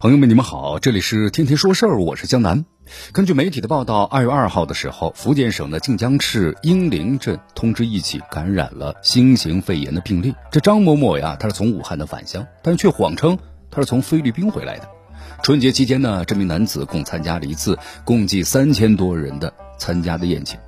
[0.00, 2.64] 朋友们，你们好，这里是天天说事儿，我是江南。
[3.12, 10.34] 根据媒体的报道，二月二号的时候，福建省的晋江市英灵镇通知一起感染了新型肺炎的病例。
[10.50, 13.36] 这张某某呀，他是从武汉的返乡，但却谎称
[13.70, 14.88] 他是从菲律宾回来的。
[15.42, 20.58] 春节期间呢，这名男子共参加了一次共计三千多人的参加的宴请。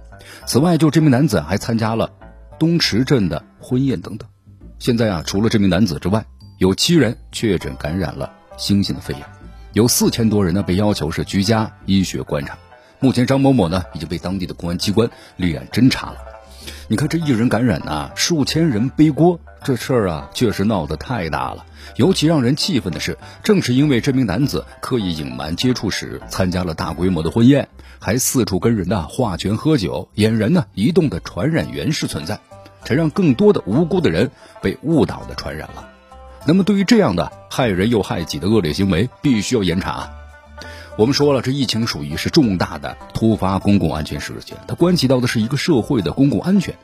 [0.44, 2.10] 此外，就这名男子还参加了
[2.58, 4.28] 东池镇的婚宴等等。
[4.78, 6.26] 现在啊，除了这名男子之外，
[6.58, 8.30] 有七人确诊感染了。
[8.62, 9.22] 新型的肺炎，
[9.72, 12.56] 有四千多人呢被要求是居家医学观察。
[13.00, 16.18] 目前张某某呢已经被当地的公安机关立案侦查了。
[16.86, 21.66] 你看这一人感染呐，数千人背锅，这事儿啊确实闹得太大了。
[21.96, 32.38] 尤其让人气愤的是，正是因为这名男子刻意隐瞒接触史，参加了大规模的婚宴，还四处跟人呐划拳喝酒，俨然呢移动的传染源是存在，
[32.84, 34.30] 才让更多的无辜的人
[34.62, 35.88] 被误导的传染了。
[36.44, 40.10] 那么，对于这样的害人又害己的恶劣行为，必须要严查。
[40.96, 46.74] 我们说了，这疫情属于是重大的突发公共安全事件，它关系到的是一个社会的公共安全。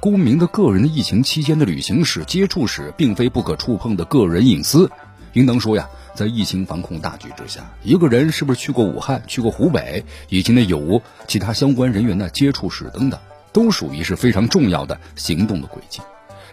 [0.00, 4.90] 公民的个人的疫情期间的旅行史、接触史，并非不可触碰的个人隐私。
[5.32, 13.18] 应当说呀，在疫情防控大局之下，一个人是不是去过武汉、去过湖北，以及呢有无其他相关人员的接触史等等，
[13.52, 16.00] 都属于是非常重要的行动的轨迹。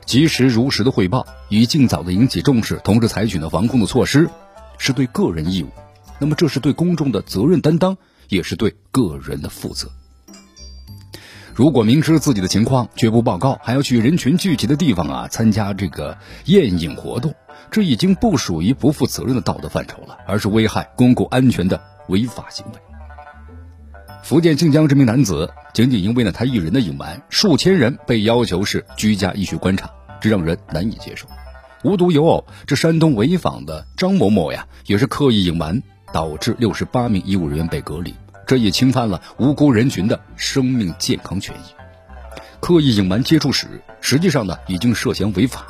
[0.05, 4.29] 及时如实的汇报，以尽早的引起重视，同时采取呢防控的措施，
[4.77, 5.69] 是对个人义务。
[6.19, 7.97] 那么这是对公众的责任担当，
[8.29, 9.89] 也是对个人的负责。
[11.53, 17.33] 如果明知自己的情况绝不报告，还要去人群聚集的地方啊参加这个宴饮活动，
[17.71, 22.86] 这已经不属于不负责任的道德范畴了，而是危害公共安全的违法行为。
[24.27, 29.89] 福建晋江这名男子，仅仅因为呢他一人的隐瞒，数千人被要求是居家医学观察。
[30.19, 31.25] 这让人难以接受。
[31.85, 35.81] 无独有偶，这山东潍坊的张某某呀，也是刻意隐瞒，
[36.11, 38.13] 导致六十八名医务人员被隔离，
[38.45, 41.71] 这也侵犯了无辜人群的生命健康权益。
[42.59, 45.65] 刻意隐瞒接触史，实际上呢，已经涉嫌违法。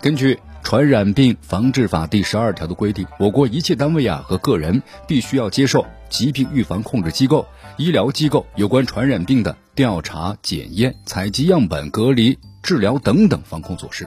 [0.00, 7.46] 根据《传染病防治法》第十二条的规定，我国一切单位啊和个人必须要接受疾病预防控制机构、
[7.76, 12.38] 医疗机构有关传染病的调查、检验、采集样本、隔离。
[12.62, 14.06] 治疗等等防控措施，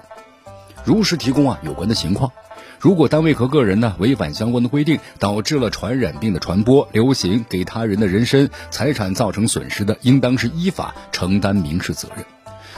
[0.85, 2.31] 如实提供啊有关的情况。
[2.79, 12.34] 如果单位和个人呢违反相关的规定，导致了传染病的传播、流行，给他人的人身、财产造成损失的，应当是依法承担民事责任。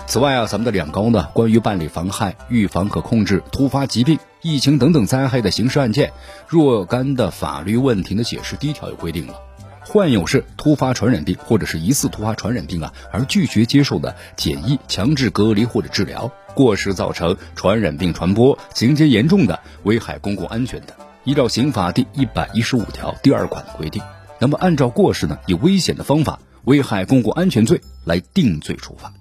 [0.08, 6.14] 此外啊，咱们的两高呢关于办理妨害、预防和控制突发疾病、疫情等等灾害的刑事案件
[6.48, 9.36] 若干的法律问题的解释第一条有规定了。
[9.82, 20.96] 患有是突发传染病或者是疑似突发传染病啊，而拒绝接受的检疫、强制隔离或者治疗，过失造成传染病传播，情节严重的，危害公共安全的，
[21.26, 24.02] 依照刑法第一百一十五条第二款的规定，
[24.40, 29.12] 那么按照过失呢，以危险的方法危害公共安全罪来定罪处罚。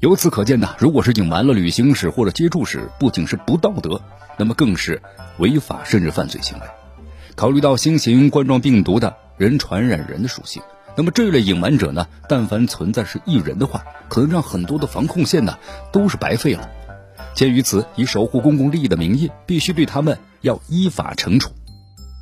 [0.00, 4.00] 由此可见呢，如果是隐瞒了旅行史或者接触史，不仅是不道德，
[4.38, 5.00] 那么更是
[5.38, 6.66] 违法甚至犯罪行为。
[7.34, 9.16] 考虑到新型冠状病毒的。
[9.38, 10.62] 人传染人的属性，
[10.94, 12.06] 那么这类隐瞒者呢？
[12.28, 15.58] 但凡存在是一人的话，可能让很多的防控线呢
[15.90, 16.68] 都是白费了。
[17.34, 21.50] 鉴于此，以守护公共利益的名义，必须对他们要依法惩处。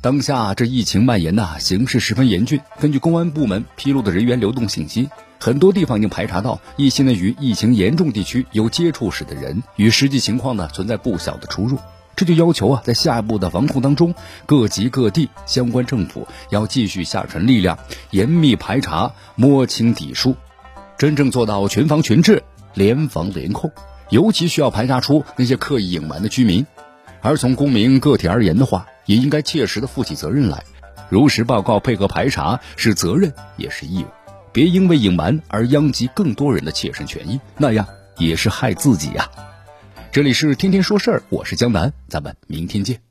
[0.01, 2.59] 当下这疫情蔓延呐，形势十分严峻。
[2.79, 5.09] 根据公安部门披露的人员流动信息，
[5.41, 11.79] 很多地方已经排查到一些呢与疫情严重地区有接触史的人，与实际情况呢存在不小的出入。
[12.15, 14.13] 这就要求啊，在下一步的防控当中，
[14.45, 17.79] 各级各地相关政府要继续下沉力量，
[18.11, 20.35] 严密排查，摸清底数，
[20.99, 22.43] 真正做到全防全治、
[22.75, 23.71] 联防联控。
[24.11, 26.67] 尤其需要排查出那些刻意隐瞒的居民。
[27.21, 30.63] 而从公民个体而言的话，也应该切实的负起责任来，
[31.09, 34.07] 如实报告、配合排查是责任也是义务，
[34.53, 37.87] 别因为隐瞒而殃及更多人的切身权益，那样
[38.17, 39.29] 也是害自己呀。
[40.11, 43.01] 这里是天天说事儿，我是江南，咱们明天见。